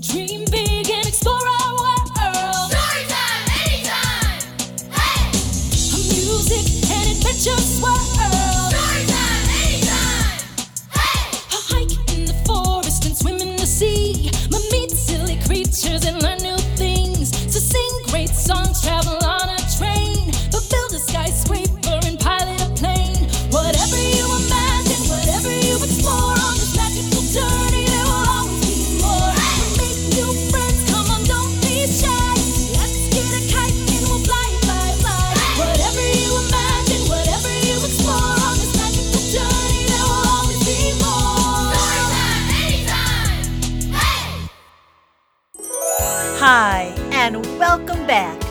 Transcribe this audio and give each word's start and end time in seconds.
Dream 0.00 0.37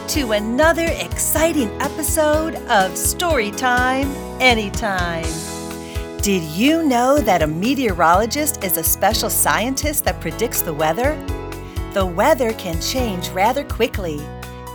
to 0.08 0.32
another 0.32 0.86
exciting 0.86 1.70
episode 1.82 2.56
of 2.56 2.94
Storytime 2.94 4.08
Anytime. 4.40 5.26
Did 6.22 6.44
you 6.44 6.84
know 6.84 7.18
that 7.20 7.42
a 7.42 7.48
meteorologist 7.48 8.64
is 8.64 8.78
a 8.78 8.84
special 8.84 9.30
scientist 9.30 10.06
that 10.06 10.22
predicts 10.22 10.62
the 10.62 10.74
weather? 10.74 11.22
The 11.94 12.06
weather 12.06 12.54
can 12.54 12.80
change 12.80 13.28
rather 13.30 13.66
quickly. 13.66 14.16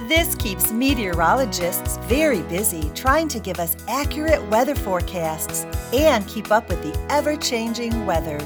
This 0.06 0.34
keeps 0.34 0.70
meteorologists 0.70 1.96
very 2.02 2.42
busy 2.42 2.90
trying 2.94 3.28
to 3.28 3.40
give 3.40 3.58
us 3.58 3.74
accurate 3.88 4.46
weather 4.50 4.74
forecasts 4.74 5.64
and 5.94 6.28
keep 6.28 6.50
up 6.50 6.68
with 6.68 6.82
the 6.82 6.94
ever 7.10 7.36
changing 7.36 8.04
weather. 8.04 8.38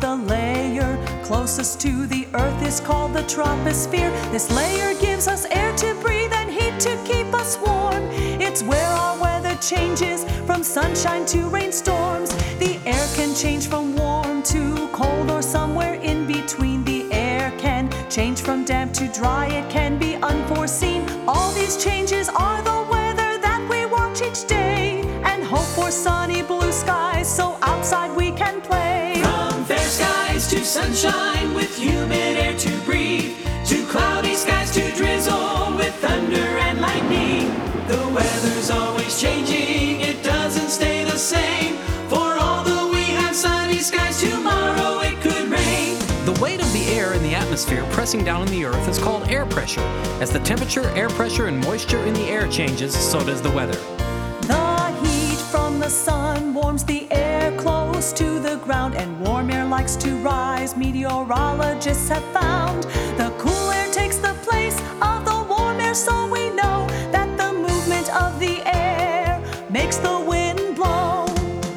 The 0.00 0.14
layer 0.14 0.96
closest 1.24 1.80
to 1.80 2.06
the 2.06 2.28
earth 2.32 2.62
is 2.62 2.78
called 2.78 3.14
the 3.14 3.22
troposphere. 3.22 4.12
This 4.30 4.48
layer 4.52 4.94
gives 5.00 5.26
us 5.26 5.44
air 5.46 5.74
to 5.78 5.94
breathe 6.00 6.32
and 6.32 6.48
heat 6.48 6.78
to 6.80 6.96
keep 7.04 7.34
us 7.34 7.58
warm. 7.58 8.04
It's 8.40 8.62
where 8.62 8.86
our 8.86 9.20
weather 9.20 9.56
changes 9.56 10.22
from 10.46 10.62
sunshine 10.62 11.26
to 11.26 11.48
rainstorms. 11.48 12.30
The 12.60 12.78
air 12.86 13.08
can 13.16 13.34
change 13.34 13.66
from 13.66 13.96
warm 13.96 14.44
to 14.44 14.88
cold 14.92 15.32
or 15.32 15.42
somewhere 15.42 15.94
in 15.94 16.28
between. 16.28 16.84
The 16.84 17.12
air 17.12 17.52
can 17.58 17.90
change 18.08 18.40
from 18.40 18.64
damp 18.64 18.92
to 18.94 19.08
dry. 19.08 19.46
It 19.46 19.68
can 19.68 19.98
be 19.98 20.14
unforeseen. 20.14 21.04
All 21.26 21.50
these 21.54 21.76
changes 21.76 22.28
are 22.28 22.62
sunshine 30.68 31.54
with 31.54 31.78
humid 31.78 32.36
air 32.36 32.54
to 32.54 32.70
breathe, 32.82 33.34
to 33.64 33.86
cloudy 33.86 34.34
skies 34.34 34.70
to 34.70 34.82
drizzle 34.96 35.74
with 35.78 35.94
thunder 35.94 36.36
and 36.36 36.78
lightning. 36.78 37.48
The 37.88 37.96
weather's 38.14 38.68
always 38.70 39.18
changing, 39.18 40.02
it 40.02 40.22
doesn't 40.22 40.68
stay 40.68 41.04
the 41.04 41.16
same. 41.16 41.76
For 42.10 42.36
although 42.38 42.90
we 42.90 43.04
have 43.16 43.34
sunny 43.34 43.78
skies, 43.78 44.20
tomorrow 44.20 45.00
it 45.00 45.18
could 45.22 45.48
rain. 45.48 45.98
The 46.26 46.38
weight 46.38 46.60
of 46.60 46.70
the 46.74 46.84
air 46.90 47.14
in 47.14 47.22
the 47.22 47.34
atmosphere 47.34 47.86
pressing 47.92 48.22
down 48.22 48.42
on 48.42 48.48
the 48.48 48.66
earth 48.66 48.88
is 48.90 48.98
called 48.98 49.26
air 49.28 49.46
pressure. 49.46 49.80
As 50.20 50.30
the 50.30 50.40
temperature, 50.40 50.90
air 50.90 51.08
pressure, 51.08 51.46
and 51.46 51.58
moisture 51.64 52.04
in 52.04 52.12
the 52.12 52.28
air 52.28 52.46
changes, 52.46 52.94
so 52.94 53.24
does 53.24 53.40
the 53.40 53.50
weather. 53.52 53.97
To 59.96 60.16
rise. 60.16 60.76
Meteorologists 60.76 62.08
have 62.08 62.24
found 62.32 62.82
the 63.16 63.32
cool 63.38 63.70
air 63.70 63.90
takes 63.90 64.18
the 64.18 64.34
place 64.42 64.78
of 65.00 65.24
the 65.24 65.46
warm 65.48 65.80
air, 65.80 65.94
so 65.94 66.26
we 66.30 66.50
know 66.50 66.86
that 67.10 67.28
the 67.38 67.52
movement 67.52 68.08
of 68.14 68.38
the 68.38 68.60
air 68.66 69.42
makes 69.70 69.96
the 69.96 70.20
wind 70.20 70.76
blow. 70.76 71.26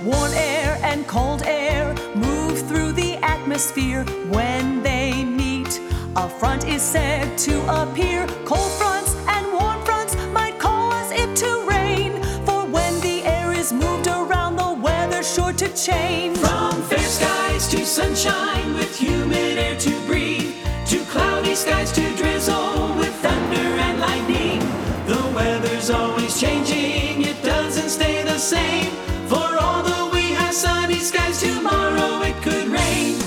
Warm 0.04 0.32
air 0.34 0.78
and 0.84 1.08
cold 1.08 1.44
air 1.46 1.96
move 2.16 2.60
through 2.68 2.92
the 2.94 3.16
atmosphere 3.24 4.04
when 4.30 4.84
they 4.84 5.24
meet. 5.24 5.80
A 6.16 6.28
front 6.28 6.68
is 6.68 6.82
said 6.82 7.38
to 7.40 7.54
appear. 7.82 8.28
Cold 8.46 8.72
fronts 8.74 9.16
and 9.28 9.54
warm 9.54 9.82
fronts 9.86 10.16
might 10.34 10.60
cause 10.60 11.12
it 11.12 11.36
to 11.38 11.66
rain. 11.70 12.22
For 12.46 12.66
when 12.66 13.00
the 13.00 13.24
air 13.24 13.54
is 13.54 13.72
moved 13.72 14.08
around, 14.08 14.58
the 14.58 14.74
weather's 14.74 15.34
sure 15.34 15.54
to 15.54 15.70
change. 15.74 16.21
Sunshine 17.92 18.74
with 18.76 18.98
humid 18.98 19.58
air 19.58 19.78
to 19.78 19.90
breathe, 20.06 20.56
to 20.86 20.98
cloudy 21.12 21.54
skies 21.54 21.92
to 21.92 22.02
drizzle 22.16 22.96
with 22.96 23.14
thunder 23.16 23.58
and 23.58 24.00
lightning. 24.00 24.60
The 25.08 25.22
weather's 25.36 25.90
always 25.90 26.40
changing, 26.40 27.24
it 27.24 27.44
doesn't 27.44 27.90
stay 27.90 28.24
the 28.24 28.38
same. 28.38 28.90
For 29.28 29.58
although 29.60 30.10
we 30.10 30.32
have 30.32 30.54
sunny 30.54 31.00
skies, 31.00 31.42
tomorrow 31.42 32.22
it 32.22 32.42
could 32.42 32.70
rain. 32.70 33.20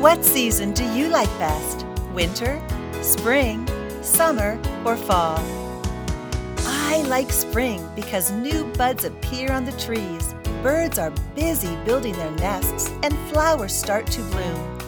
What 0.00 0.24
season 0.24 0.72
do 0.72 0.84
you 0.92 1.08
like 1.08 1.36
best? 1.40 1.84
Winter, 2.14 2.62
spring, 3.02 3.66
summer, 4.02 4.56
or 4.84 4.96
fall? 4.96 5.65
I 6.96 7.02
like 7.02 7.30
spring 7.30 7.86
because 7.94 8.32
new 8.32 8.64
buds 8.72 9.04
appear 9.04 9.52
on 9.52 9.66
the 9.66 9.72
trees, 9.72 10.34
birds 10.62 10.98
are 10.98 11.12
busy 11.34 11.76
building 11.84 12.14
their 12.14 12.30
nests, 12.30 12.90
and 13.02 13.14
flowers 13.28 13.74
start 13.74 14.06
to 14.12 14.22
bloom. 14.22 14.78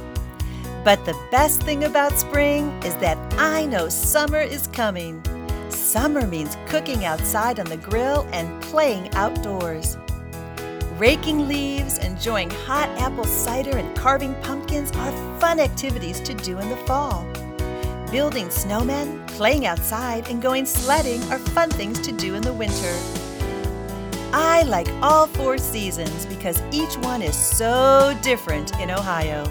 But 0.85 1.05
the 1.05 1.15
best 1.31 1.63
thing 1.65 1.85
about 1.85 2.19
spring 2.19 2.71
is 2.83 2.95
that 2.97 3.19
I 3.35 3.67
know 3.67 3.91
summer 3.91 4.41
is 4.41 4.69
coming. 4.69 5.23
Summer 5.69 6.27
means 6.27 6.57
cooking 6.65 7.05
outside 7.05 7.61
on 7.61 7.67
the 7.67 7.77
grill 7.77 8.27
and 8.33 8.63
playing 8.63 9.11
outdoors. 9.13 9.99
Raking 10.97 11.47
leaves, 11.47 11.99
enjoying 11.99 12.49
hot 12.49 12.89
apple 12.99 13.25
cider, 13.25 13.77
and 13.77 13.95
carving 13.95 14.33
pumpkins 14.37 14.93
are 14.93 15.41
fun 15.41 15.61
activities 15.61 16.21
to 16.21 16.33
do 16.33 16.59
in 16.59 16.71
the 16.71 16.77
fall. 16.87 17.31
Building 18.11 18.49
snowmen, 18.49 19.27
playing 19.29 19.67
outside, 19.67 20.31
and 20.31 20.41
going 20.41 20.65
sledding 20.65 21.23
are 21.31 21.39
fun 21.39 21.69
things 21.69 22.01
to 22.01 22.11
do 22.11 22.37
in 22.37 22.43
the 22.43 22.53
winter. 22.53 22.97
I 24.33 24.63
like 24.63 24.89
all 25.03 25.27
four 25.27 25.59
seasons 25.59 26.25
because 26.25 26.63
each 26.73 26.97
one 26.99 27.21
is 27.21 27.37
so 27.37 28.19
different 28.23 28.75
in 28.81 28.91
Ohio. 28.91 29.45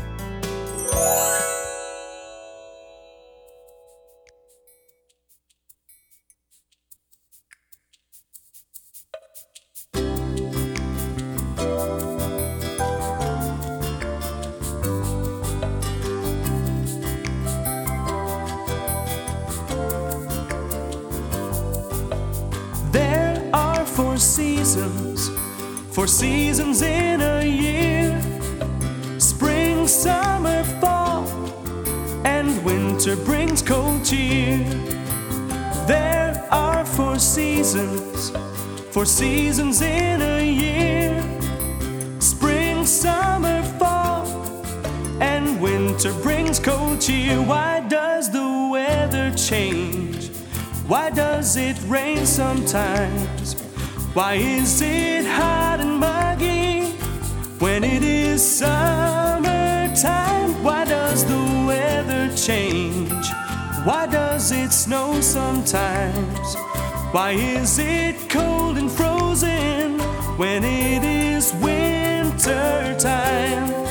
Seasons, 24.77 25.29
four 25.91 26.07
seasons 26.07 26.81
in 26.83 27.21
a 27.21 27.43
year 27.43 28.21
spring, 29.19 29.87
summer, 29.87 30.63
fall, 30.79 31.27
and 32.25 32.63
winter 32.63 33.15
brings 33.15 33.61
cold 33.63 34.05
cheer. 34.05 34.59
There 35.87 36.47
are 36.51 36.85
four 36.85 37.17
seasons, 37.17 38.31
four 38.91 39.05
seasons 39.05 39.81
in 39.81 40.21
a 40.21 40.43
year 40.43 41.23
spring, 42.19 42.85
summer, 42.85 43.63
fall, 43.79 44.27
and 45.19 45.59
winter 45.59 46.13
brings 46.21 46.59
cold 46.59 47.01
cheer. 47.01 47.41
Why 47.41 47.79
does 47.89 48.29
the 48.31 48.69
weather 48.71 49.31
change? 49.35 50.29
Why 50.87 51.09
does 51.09 51.57
it 51.57 51.77
rain 51.87 52.25
sometimes? 52.27 53.46
Why 54.17 54.33
is 54.33 54.81
it 54.81 55.27
hot 55.27 55.79
and 55.79 55.99
muggy 55.99 56.89
when 57.59 57.83
it 57.83 58.01
is 58.01 58.41
summertime. 58.41 59.43
Why 60.63 60.85
does 60.85 61.23
the 61.23 61.37
weather 61.67 62.35
change? 62.35 63.27
Why 63.83 64.07
does 64.07 64.51
it 64.51 64.71
snow 64.71 65.21
sometimes? 65.21 66.55
Why 67.11 67.33
is 67.33 67.77
it 67.77 68.27
cold 68.27 68.79
and 68.79 68.91
frozen 68.91 69.99
when 70.39 70.63
it 70.63 71.03
is 71.03 71.53
winter 71.53 72.95
time? 72.97 73.86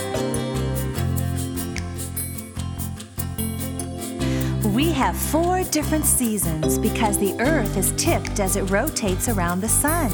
We 4.76 4.92
have 4.92 5.16
four 5.16 5.64
different 5.64 6.04
seasons 6.04 6.76
because 6.76 7.16
the 7.16 7.32
earth 7.40 7.78
is 7.78 7.92
tipped 7.92 8.40
as 8.40 8.56
it 8.56 8.68
rotates 8.68 9.26
around 9.26 9.62
the 9.62 9.70
sun. 9.70 10.10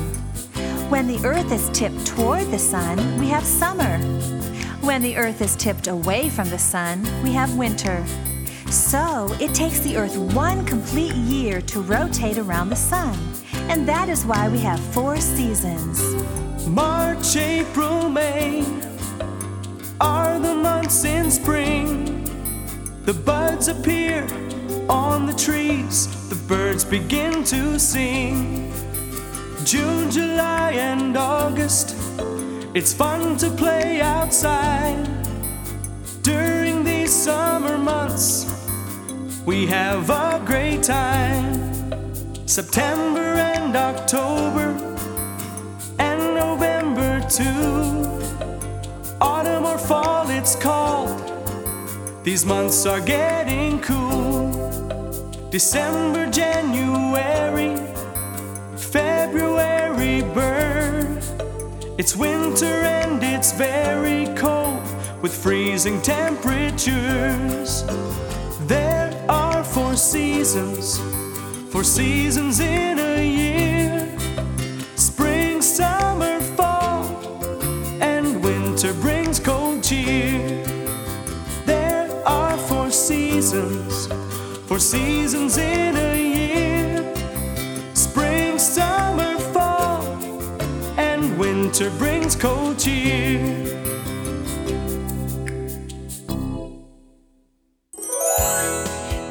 When 0.88 1.08
the 1.08 1.18
earth 1.26 1.50
is 1.50 1.68
tipped 1.70 2.06
toward 2.06 2.46
the 2.46 2.60
sun, 2.60 3.18
we 3.18 3.26
have 3.26 3.44
summer. 3.44 3.98
When 4.80 5.02
the 5.02 5.16
earth 5.16 5.42
is 5.42 5.56
tipped 5.56 5.88
away 5.88 6.28
from 6.28 6.48
the 6.48 6.60
sun, 6.60 7.02
we 7.24 7.32
have 7.32 7.56
winter. 7.56 8.06
So 8.70 9.36
it 9.40 9.52
takes 9.52 9.80
the 9.80 9.96
earth 9.96 10.16
one 10.16 10.64
complete 10.64 11.14
year 11.14 11.60
to 11.62 11.80
rotate 11.80 12.38
around 12.38 12.68
the 12.68 12.76
sun. 12.76 13.18
And 13.68 13.84
that 13.88 14.08
is 14.08 14.24
why 14.24 14.48
we 14.48 14.58
have 14.58 14.78
four 14.78 15.16
seasons. 15.16 16.00
March, 16.68 17.34
April, 17.34 18.08
May 18.08 18.64
are 20.00 20.38
the 20.38 20.54
months 20.54 21.04
in 21.04 21.32
spring. 21.32 22.22
The 23.06 23.14
buds 23.14 23.66
appear 23.66 24.28
on 24.88 25.26
the 25.26 25.32
trees, 25.32 26.08
the 26.28 26.34
birds 26.34 26.84
begin 26.84 27.44
to 27.44 27.78
sing. 27.78 28.72
June, 29.64 30.10
July, 30.10 30.72
and 30.72 31.16
August, 31.16 31.96
it's 32.74 32.92
fun 32.92 33.36
to 33.38 33.50
play 33.50 34.00
outside. 34.00 35.08
During 36.22 36.84
these 36.84 37.12
summer 37.12 37.78
months, 37.78 38.46
we 39.46 39.66
have 39.66 40.10
a 40.10 40.42
great 40.44 40.82
time. 40.82 41.72
September 42.46 43.20
and 43.20 43.76
October, 43.76 44.68
and 45.98 46.34
November 46.34 47.20
too. 47.28 48.20
Autumn 49.20 49.64
or 49.64 49.78
fall, 49.78 50.28
it's 50.30 50.54
called. 50.56 51.18
These 52.24 52.44
months 52.44 52.86
are 52.86 53.00
getting 53.00 53.80
cool. 53.80 54.51
December, 55.52 56.30
January, 56.30 57.76
February 58.74 60.22
burn. 60.32 61.20
It's 61.98 62.16
winter 62.16 62.64
and 62.64 63.22
it's 63.22 63.52
very 63.52 64.34
cold 64.34 64.82
with 65.20 65.34
freezing 65.34 66.00
temperatures. 66.00 67.84
There 68.60 69.12
are 69.28 69.62
four 69.62 69.94
seasons, 69.94 70.98
four 71.70 71.84
seasons 71.84 72.58
in 72.58 72.98
a 72.98 73.11
four 84.72 84.78
seasons 84.78 85.58
in 85.58 85.94
a 85.94 86.16
year 86.16 87.14
spring, 87.94 88.58
summer, 88.58 89.38
fall, 89.52 90.02
and 90.96 91.38
winter 91.38 91.90
brings 91.98 92.34
cold 92.34 92.78
cheer. 92.78 93.38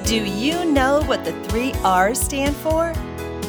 Do 0.05 0.23
you 0.23 0.63
know 0.65 1.01
what 1.07 1.25
the 1.25 1.33
three 1.49 1.73
R's 1.83 2.21
stand 2.21 2.55
for? 2.57 2.93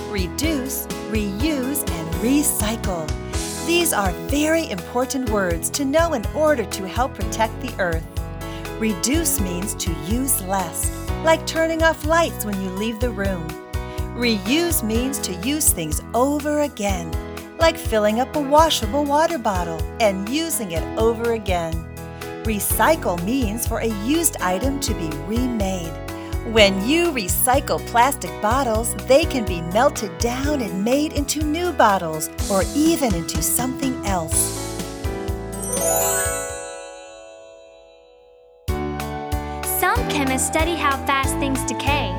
Reduce, 0.09 0.87
reuse, 1.11 1.87
and 1.91 2.15
recycle. 2.25 3.07
These 3.67 3.93
are 3.93 4.13
very 4.31 4.71
important 4.71 5.29
words 5.29 5.69
to 5.69 5.85
know 5.85 6.15
in 6.15 6.25
order 6.35 6.65
to 6.65 6.89
help 6.89 7.13
protect 7.13 7.61
the 7.61 7.75
earth. 7.79 8.07
Reduce 8.79 9.41
means 9.41 9.75
to 9.75 9.93
use 10.07 10.43
less, 10.45 11.02
like 11.25 11.47
turning 11.47 11.83
off 11.83 12.05
lights 12.05 12.45
when 12.45 12.61
you 12.61 12.71
leave 12.71 12.99
the 12.99 13.11
room. 13.11 13.47
Reuse 14.17 14.83
means 14.83 15.19
to 15.21 15.33
use 15.35 15.71
things 15.71 16.03
over 16.15 16.63
again, 16.63 17.11
like 17.59 17.79
filling 17.79 18.21
up 18.21 18.35
a 18.35 18.41
washable 18.41 19.05
water 19.05 19.39
bottle 19.39 19.81
and 20.01 20.29
using 20.29 20.73
it 20.73 20.83
over 20.99 21.33
again. 21.33 21.73
Recycle 22.43 23.23
means 23.25 23.69
for 23.69 23.79
a 23.79 24.05
used 24.05 24.37
item 24.41 24.81
to 24.81 24.93
be 24.95 25.09
remade. 25.27 25.93
When 26.53 26.87
you 26.87 27.13
recycle 27.13 27.79
plastic 27.87 28.31
bottles, 28.43 28.97
they 29.07 29.25
can 29.25 29.45
be 29.45 29.63
melted 29.63 30.19
down 30.19 30.61
and 30.61 30.85
made 30.85 31.13
into 31.13 31.45
new 31.45 31.73
bottles 31.73 32.29
or 32.51 32.65
even 32.75 33.15
into 33.15 33.41
something 33.41 33.95
else. 34.05 34.62
Chemists 40.13 40.47
study 40.47 40.75
how 40.75 40.97
fast 41.07 41.37
things 41.39 41.65
decay. 41.65 42.15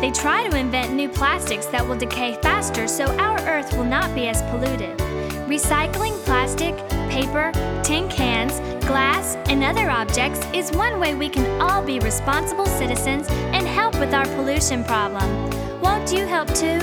They 0.00 0.10
try 0.10 0.46
to 0.46 0.56
invent 0.56 0.92
new 0.92 1.08
plastics 1.08 1.66
that 1.66 1.86
will 1.86 1.96
decay 1.96 2.34
faster 2.42 2.86
so 2.86 3.06
our 3.16 3.40
Earth 3.40 3.74
will 3.76 3.84
not 3.84 4.14
be 4.14 4.28
as 4.28 4.42
polluted. 4.50 4.96
Recycling 5.48 6.22
plastic, 6.24 6.76
paper, 7.08 7.50
tin 7.82 8.08
cans, 8.10 8.60
glass, 8.86 9.36
and 9.48 9.64
other 9.64 9.90
objects 9.90 10.40
is 10.52 10.70
one 10.72 11.00
way 11.00 11.14
we 11.14 11.30
can 11.30 11.60
all 11.60 11.82
be 11.82 11.98
responsible 12.00 12.66
citizens 12.66 13.26
and 13.30 13.66
help 13.66 13.98
with 13.98 14.12
our 14.12 14.26
pollution 14.36 14.84
problem. 14.84 15.50
Won't 15.80 16.12
you 16.12 16.26
help 16.26 16.48
too? 16.54 16.78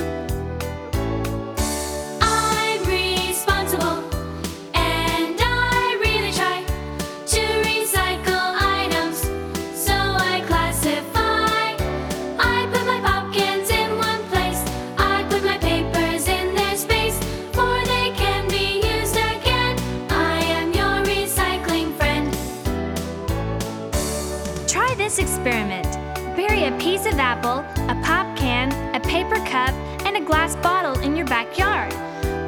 Of 27.16 27.20
apple, 27.22 27.60
a 27.90 27.96
pop 28.04 28.36
can, 28.36 28.74
a 28.94 29.00
paper 29.00 29.38
cup, 29.46 29.74
and 30.06 30.18
a 30.18 30.22
glass 30.22 30.56
bottle 30.58 31.00
in 31.00 31.16
your 31.16 31.26
backyard. 31.26 31.94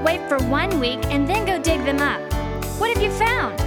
Wait 0.03 0.19
for 0.27 0.37
one 0.49 0.79
week 0.79 0.99
and 1.05 1.27
then 1.27 1.45
go 1.45 1.61
dig 1.61 1.83
them 1.85 1.99
up. 1.99 2.21
What 2.77 2.93
have 2.93 3.01
you 3.01 3.09
found? 3.11 3.57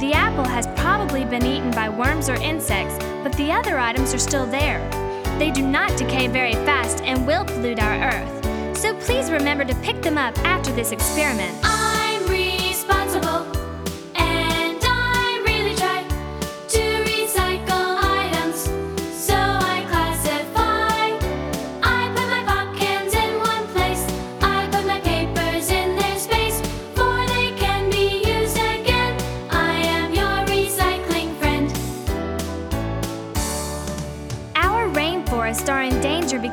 The 0.00 0.12
apple 0.12 0.44
has 0.44 0.66
probably 0.78 1.24
been 1.24 1.46
eaten 1.46 1.70
by 1.70 1.88
worms 1.88 2.28
or 2.28 2.34
insects, 2.34 2.98
but 3.22 3.32
the 3.34 3.52
other 3.52 3.78
items 3.78 4.12
are 4.12 4.18
still 4.18 4.46
there. 4.46 4.80
They 5.38 5.52
do 5.52 5.64
not 5.64 5.96
decay 5.96 6.26
very 6.26 6.54
fast 6.66 7.04
and 7.04 7.24
will 7.24 7.44
pollute 7.44 7.80
our 7.80 7.94
earth. 8.12 8.76
So 8.76 8.94
please 8.98 9.30
remember 9.30 9.64
to 9.64 9.74
pick 9.76 10.02
them 10.02 10.18
up 10.18 10.36
after 10.38 10.72
this 10.72 10.90
experiment. 10.90 11.56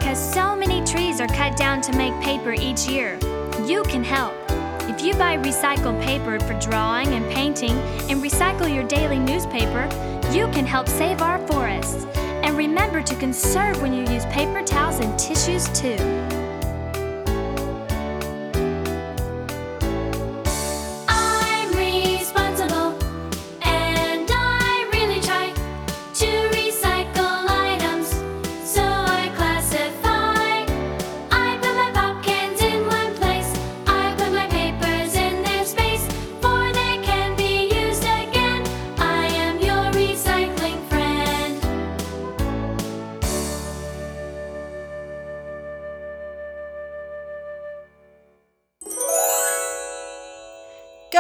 Because 0.06 0.34
so 0.36 0.56
many 0.56 0.86
trees 0.86 1.20
are 1.20 1.26
cut 1.26 1.58
down 1.58 1.82
to 1.82 1.92
make 1.98 2.14
paper 2.22 2.54
each 2.54 2.88
year. 2.88 3.18
You 3.66 3.82
can 3.86 4.04
help. 4.04 4.36
If 4.82 5.02
you 5.02 5.16
buy 5.16 5.36
recycled 5.36 6.00
paper 6.04 6.40
for 6.42 6.54
drawing 6.60 7.08
and 7.08 7.28
painting 7.32 7.72
and 8.08 8.22
recycle 8.22 8.72
your 8.72 8.84
daily 8.84 9.18
newspaper, 9.18 9.90
you 10.32 10.48
can 10.50 10.64
help 10.64 10.88
save 10.88 11.24
our 11.24 11.40
forests. 11.48 12.06
And 12.44 12.56
remember 12.56 13.02
to 13.02 13.16
conserve 13.16 13.82
when 13.82 13.94
you 13.94 14.02
use 14.14 14.28
paper 14.28 14.62
towels 14.62 15.00
and 15.00 15.18
tissues 15.18 15.68
too. 15.70 16.25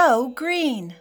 Go 0.07 0.27
green! 0.27 0.93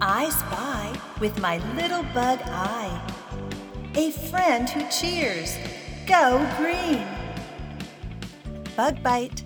I 0.00 0.28
spy 0.30 1.00
with 1.20 1.40
my 1.40 1.58
little 1.76 2.02
bug 2.12 2.40
eye 2.46 3.12
a 3.94 4.10
friend 4.10 4.68
who 4.68 4.82
cheers. 4.90 5.56
Go 6.08 6.44
green! 6.56 7.06
Bug 8.74 9.00
Bite. 9.00 9.44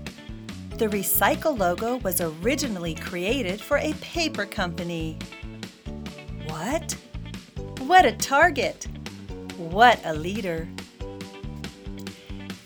The 0.78 0.86
Recycle 0.88 1.58
logo 1.58 1.98
was 1.98 2.22
originally 2.22 2.94
created 2.94 3.60
for 3.60 3.76
a 3.76 3.92
paper 4.00 4.46
company. 4.46 5.18
What? 6.46 6.96
What 7.80 8.06
a 8.06 8.12
target! 8.12 8.86
What 9.58 10.00
a 10.04 10.14
leader! 10.14 10.66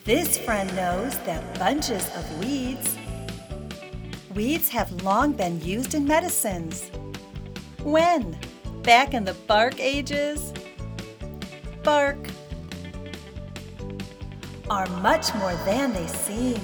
This 0.04 0.36
friend 0.36 0.68
knows 0.76 1.18
that 1.20 1.58
bunches 1.58 2.06
of 2.14 2.38
weeds. 2.38 2.98
Weeds 4.34 4.68
have 4.68 5.02
long 5.02 5.32
been 5.32 5.58
used 5.62 5.94
in 5.94 6.04
medicines. 6.04 6.90
When? 7.82 8.38
Back 8.82 9.14
in 9.14 9.24
the 9.24 9.32
bark 9.32 9.80
ages? 9.80 10.52
Bark 11.82 12.18
are 14.68 14.86
much 15.00 15.34
more 15.36 15.54
than 15.64 15.94
they 15.94 16.06
seem. 16.06 16.60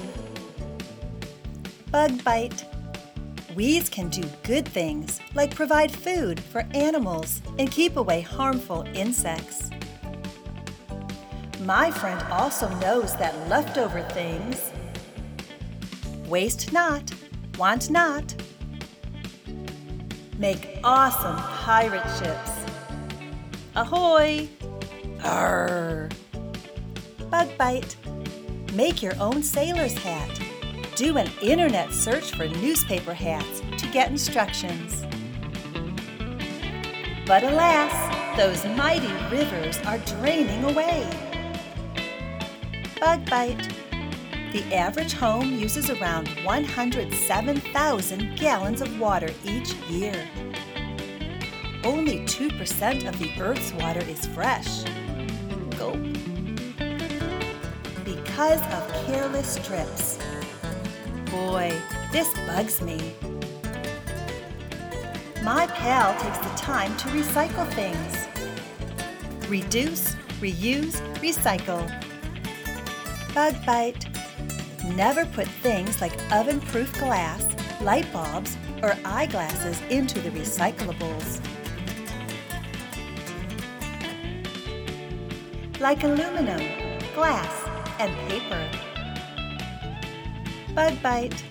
Bug 1.89 2.23
bite. 2.23 2.63
Weeds 3.55 3.89
can 3.89 4.09
do 4.09 4.21
good 4.43 4.67
things 4.67 5.19
like 5.33 5.55
provide 5.55 5.91
food 5.91 6.39
for 6.39 6.67
animals 6.75 7.41
and 7.57 7.71
keep 7.71 7.97
away 7.97 8.21
harmful 8.21 8.85
insects. 8.93 9.71
My 11.61 11.91
friend 11.91 12.19
also 12.31 12.67
knows 12.79 13.15
that 13.17 13.47
leftover 13.47 14.01
things 14.01 14.71
waste 16.27 16.73
not, 16.73 17.13
want 17.55 17.91
not, 17.91 18.33
make 20.39 20.79
awesome 20.83 21.35
pirate 21.35 22.07
ships. 22.17 22.51
Ahoy! 23.75 24.49
Arr! 25.23 26.09
Bug 27.29 27.47
bite. 27.59 27.95
Make 28.73 29.03
your 29.03 29.13
own 29.19 29.43
sailor's 29.43 29.95
hat. 29.99 30.41
Do 30.95 31.17
an 31.17 31.29
internet 31.43 31.93
search 31.93 32.31
for 32.31 32.47
newspaper 32.47 33.13
hats 33.13 33.61
to 33.77 33.87
get 33.91 34.09
instructions. 34.09 35.05
But 37.27 37.43
alas, 37.43 38.35
those 38.35 38.65
mighty 38.75 39.13
rivers 39.29 39.77
are 39.85 39.99
draining 39.99 40.63
away. 40.63 41.30
Bug 43.01 43.27
bite. 43.31 43.67
The 44.53 44.63
average 44.75 45.13
home 45.13 45.57
uses 45.57 45.89
around 45.89 46.27
107,000 46.43 48.35
gallons 48.37 48.79
of 48.79 48.99
water 48.99 49.31
each 49.43 49.73
year. 49.89 50.13
Only 51.83 52.19
2% 52.19 53.07
of 53.07 53.17
the 53.17 53.31
Earth's 53.41 53.73
water 53.73 54.01
is 54.01 54.27
fresh. 54.27 54.83
Gulp. 55.79 55.97
Because 58.05 58.61
of 58.61 58.87
careless 59.07 59.57
trips. 59.65 60.19
Boy, 61.31 61.73
this 62.11 62.31
bugs 62.45 62.83
me. 62.83 63.15
My 65.41 65.65
pal 65.65 66.13
takes 66.21 66.37
the 66.37 66.55
time 66.55 66.95
to 66.97 67.07
recycle 67.07 67.67
things. 67.73 68.27
Reduce, 69.49 70.13
reuse, 70.39 71.01
recycle. 71.15 71.89
Bug 73.33 73.55
bite. 73.65 74.07
Never 74.93 75.25
put 75.25 75.47
things 75.47 76.01
like 76.01 76.11
oven 76.33 76.59
proof 76.59 76.91
glass, 76.99 77.47
light 77.81 78.11
bulbs, 78.11 78.57
or 78.83 78.93
eyeglasses 79.05 79.81
into 79.89 80.19
the 80.19 80.31
recyclables. 80.31 81.39
Like 85.79 86.03
aluminum, 86.03 86.59
glass, 87.15 87.69
and 87.99 88.13
paper. 88.29 88.69
Bug 90.75 91.01
bite. 91.01 91.43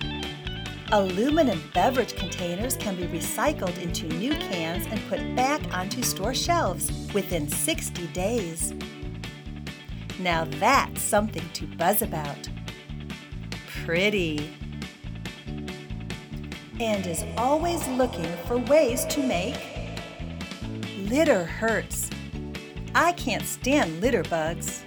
Aluminum 0.93 1.63
beverage 1.73 2.15
containers 2.15 2.77
can 2.77 2.95
be 2.95 3.05
recycled 3.05 3.81
into 3.81 4.07
new 4.07 4.35
cans 4.35 4.87
and 4.87 5.01
put 5.09 5.35
back 5.35 5.63
onto 5.73 6.03
store 6.03 6.35
shelves 6.35 7.11
within 7.15 7.49
60 7.49 8.07
days. 8.09 8.75
Now 10.21 10.45
that's 10.45 11.01
something 11.01 11.49
to 11.55 11.67
buzz 11.67 12.03
about. 12.03 12.49
Pretty. 13.85 14.55
And 16.79 17.07
is 17.07 17.25
always 17.39 17.87
looking 17.89 18.31
for 18.47 18.59
ways 18.59 19.07
to 19.07 19.23
make. 19.23 19.59
Litter 20.99 21.45
hurts. 21.45 22.11
I 22.95 23.13
can't 23.13 23.47
stand 23.47 24.03
litter 24.03 24.23
bugs. 24.25 24.85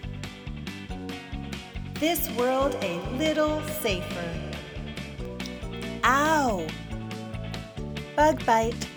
This 1.95 2.29
world 2.31 2.75
a 2.81 3.01
little 3.17 3.59
safer. 3.81 4.29
Ow! 6.03 6.67
Bug 8.15 8.45
bite. 8.45 8.87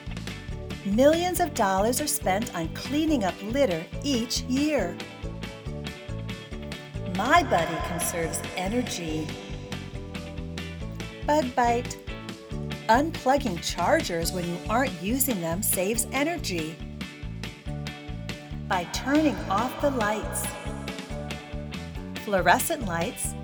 Millions 0.84 1.40
of 1.40 1.54
dollars 1.54 2.00
are 2.02 2.06
spent 2.06 2.54
on 2.54 2.68
cleaning 2.74 3.24
up 3.24 3.34
litter 3.42 3.86
each 4.02 4.42
year. 4.42 4.94
My 7.16 7.42
buddy 7.44 7.74
conserves 7.88 8.42
energy. 8.58 9.26
Bug 11.26 11.46
bite. 11.56 11.96
Unplugging 12.90 13.58
chargers 13.62 14.32
when 14.32 14.46
you 14.46 14.58
aren't 14.68 14.92
using 15.00 15.40
them 15.40 15.62
saves 15.62 16.06
energy. 16.12 16.76
By 18.68 18.84
turning 18.92 19.34
off 19.48 19.80
the 19.80 19.92
lights. 19.92 20.46
Fluorescent 22.26 22.84
lights, 22.84 23.34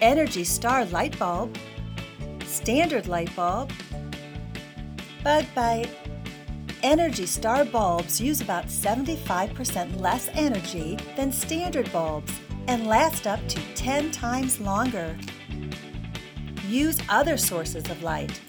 Energy 0.00 0.42
Star 0.42 0.86
light 0.86 1.18
bulb, 1.18 1.54
standard 2.46 3.08
light 3.08 3.34
bulb, 3.36 3.70
bug 5.22 5.44
bite. 5.54 5.90
Energy 6.82 7.26
Star 7.26 7.66
bulbs 7.66 8.22
use 8.22 8.40
about 8.40 8.68
75% 8.68 10.00
less 10.00 10.30
energy 10.32 10.96
than 11.14 11.30
standard 11.30 11.92
bulbs 11.92 12.32
and 12.68 12.86
last 12.86 13.26
up 13.26 13.40
to 13.48 13.60
10 13.74 14.10
times 14.10 14.60
longer. 14.60 15.16
Use 16.68 16.98
other 17.08 17.36
sources 17.36 17.88
of 17.90 18.02
light. 18.02 18.40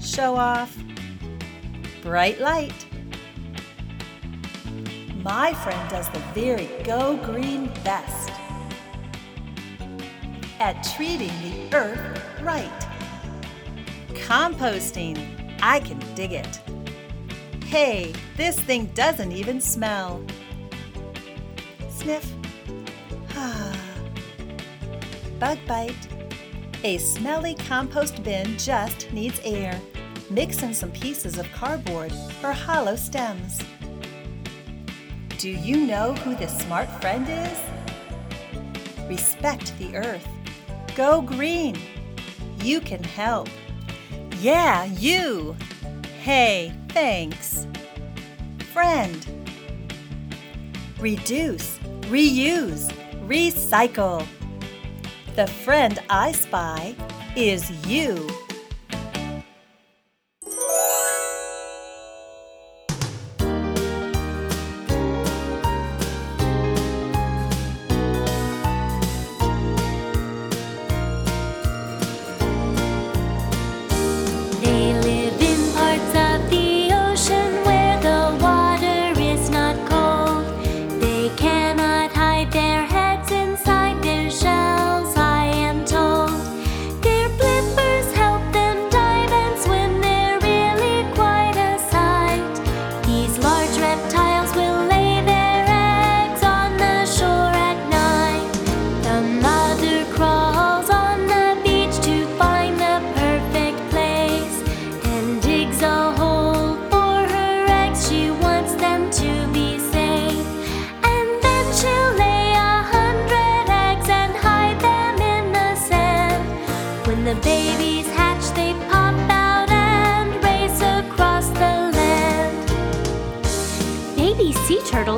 Show 0.00 0.36
off. 0.36 0.76
Bright 2.02 2.40
light. 2.40 2.86
My 5.22 5.52
friend 5.52 5.90
does 5.90 6.08
the 6.10 6.20
very 6.32 6.68
Go 6.84 7.16
Green 7.16 7.66
best 7.84 8.30
at 10.60 10.82
treating 10.96 11.32
the 11.42 11.76
earth 11.76 12.22
right. 12.42 12.86
Composting. 14.10 15.18
I 15.60 15.80
can 15.80 15.98
dig 16.14 16.32
it. 16.32 16.60
Hey, 17.64 18.14
this 18.36 18.58
thing 18.58 18.86
doesn't 18.94 19.32
even 19.32 19.60
smell. 19.60 20.24
Sniff. 21.90 22.37
Bug 25.38 25.58
bite. 25.68 26.08
A 26.82 26.98
smelly 26.98 27.54
compost 27.54 28.22
bin 28.24 28.58
just 28.58 29.12
needs 29.12 29.40
air. 29.44 29.80
Mix 30.30 30.62
in 30.62 30.74
some 30.74 30.90
pieces 30.90 31.38
of 31.38 31.50
cardboard 31.52 32.12
or 32.42 32.52
hollow 32.52 32.96
stems. 32.96 33.60
Do 35.38 35.48
you 35.48 35.86
know 35.86 36.14
who 36.14 36.34
this 36.34 36.56
smart 36.58 36.88
friend 37.00 37.26
is? 37.28 37.58
Respect 39.08 39.78
the 39.78 39.96
earth. 39.96 40.26
Go 40.96 41.22
green. 41.22 41.76
You 42.64 42.80
can 42.80 43.02
help. 43.04 43.48
Yeah, 44.40 44.84
you. 44.84 45.56
Hey, 46.20 46.72
thanks. 46.88 47.68
Friend. 48.72 49.24
Reduce, 50.98 51.78
reuse, 52.08 52.92
recycle. 53.28 54.26
The 55.38 55.46
friend 55.46 56.00
I 56.10 56.32
spy 56.32 56.96
is 57.36 57.70
you. 57.86 58.28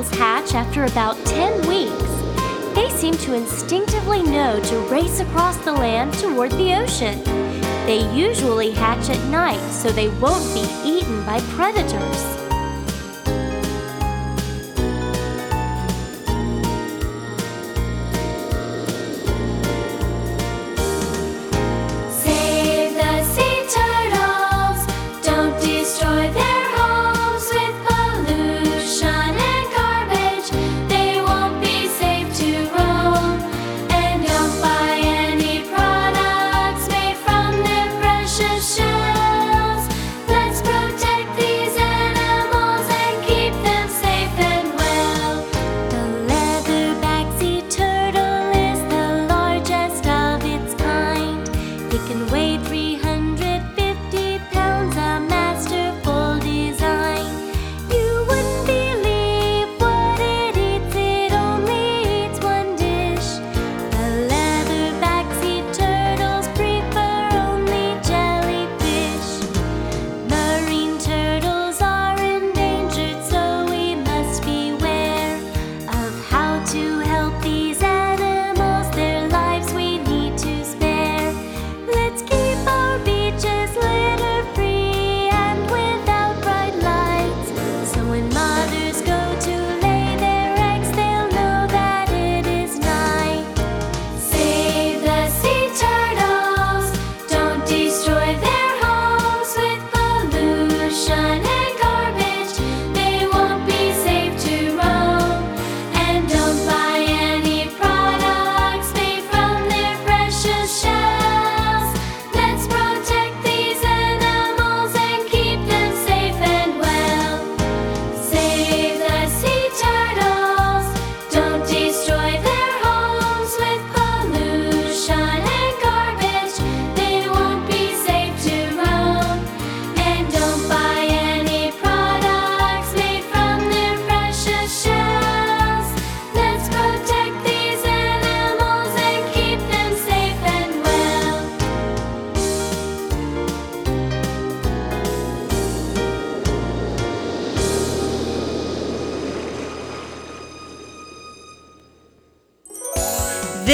Hatch 0.08 0.54
after 0.54 0.84
about 0.84 1.16
10 1.26 1.68
weeks. 1.68 2.74
They 2.74 2.88
seem 2.90 3.14
to 3.18 3.34
instinctively 3.34 4.22
know 4.22 4.58
to 4.58 4.78
race 4.88 5.20
across 5.20 5.56
the 5.58 5.72
land 5.72 6.14
toward 6.14 6.52
the 6.52 6.74
ocean. 6.74 7.22
They 7.84 8.08
usually 8.14 8.70
hatch 8.70 9.10
at 9.10 9.22
night 9.30 9.60
so 9.70 9.90
they 9.90 10.08
won't 10.20 10.54
be 10.54 10.66
eaten 10.84 11.26
by 11.26 11.40
predators. 11.56 12.39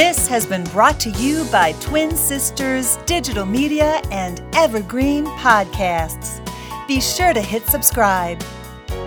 This 0.06 0.28
has 0.28 0.46
been 0.46 0.62
brought 0.66 1.00
to 1.00 1.10
you 1.10 1.44
by 1.50 1.72
Twin 1.80 2.14
Sisters 2.14 2.96
Digital 3.06 3.44
Media 3.44 4.00
and 4.12 4.40
Evergreen 4.54 5.26
Podcasts. 5.26 6.40
Be 6.86 7.00
sure 7.00 7.32
to 7.32 7.40
hit 7.42 7.66
subscribe. 7.66 8.40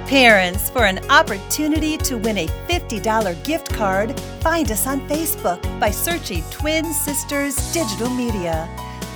Parents, 0.08 0.70
for 0.70 0.84
an 0.84 1.00
opportunity 1.10 1.96
to 2.00 2.18
win 2.18 2.40
a 2.40 2.48
$50 2.68 3.46
gift 3.46 3.74
card, 3.74 4.20
find 4.42 4.70
us 4.74 4.86
on 4.88 5.00
Facebook 5.08 5.62
by 5.80 5.90
searching 5.90 6.44
Twin 6.52 6.94
Sisters 6.94 7.56
Digital 7.72 8.10
Media. 8.10 8.68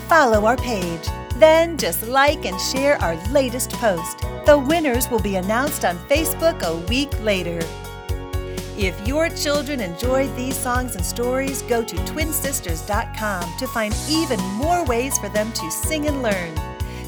Follow 0.08 0.46
our 0.46 0.56
page, 0.56 1.06
then 1.36 1.78
just 1.78 2.08
like 2.08 2.46
and 2.46 2.62
share 2.62 2.96
our 3.02 3.17
latest 3.32 3.72
post. 3.72 4.19
The 4.46 4.58
winners 4.58 5.12
will 5.12 5.22
be 5.22 5.36
announced 5.36 5.84
on 5.84 5.98
Facebook 6.08 6.62
a 6.62 6.78
week 6.88 7.12
later. 7.19 7.60
If 8.84 9.08
your 9.08 9.30
children 9.30 9.80
enjoyed 9.80 10.36
these 10.36 10.58
songs 10.58 10.98
and 10.98 11.06
stories, 11.06 11.62
go 11.62 11.86
to 11.86 11.96
twinsisters.com 11.96 13.58
to 13.58 13.67
find 13.67 13.96
even 14.10 14.41
more 14.41 14.84
ways 14.84 15.17
for 15.19 15.30
them 15.30 15.54
to 15.54 15.72
sing 15.72 16.08
and 16.08 16.22
learn. 16.22 16.54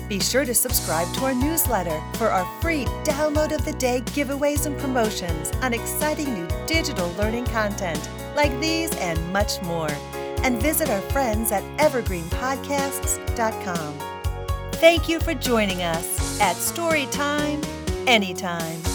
Be 0.07 0.21
sure 0.21 0.45
to 0.45 0.55
subscribe 0.55 1.13
to 1.15 1.25
our 1.25 1.35
newsletter 1.35 2.01
for 2.13 2.29
our 2.29 2.45
free 2.61 2.85
download 3.03 3.51
of 3.51 3.65
the 3.65 3.73
day 3.73 3.99
giveaways 4.05 4.67
and 4.67 4.79
promotions 4.79 5.51
on 5.61 5.73
exciting 5.73 6.33
new 6.33 6.47
digital 6.65 7.11
learning 7.17 7.47
content 7.47 8.09
like 8.37 8.57
these 8.61 8.95
and 8.95 9.19
much 9.33 9.61
more. 9.63 9.91
And 10.43 10.61
visit 10.61 10.89
our 10.89 11.01
friends 11.01 11.51
at 11.51 11.63
evergreenpodcasts.com. 11.77 13.99
Thank 14.75 15.09
you 15.09 15.19
for 15.19 15.33
joining 15.33 15.83
us 15.83 16.39
at 16.39 16.55
Storytime 16.55 17.61
Anytime. 18.07 18.94